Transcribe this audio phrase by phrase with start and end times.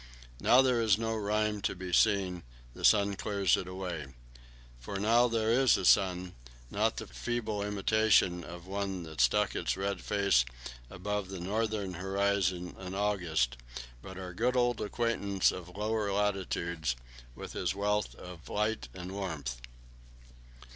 [0.39, 2.41] Now there is no rime to be seen;
[2.73, 4.07] the sun clears it away.
[4.79, 6.33] For now there is a sun;
[6.71, 10.43] not the feeble imitation of one that stuck its red face
[10.89, 13.57] above the northern horizon in August,
[14.01, 16.95] but our good old acquaintance of lower latitudes,
[17.35, 19.61] with his wealth of light and warmth.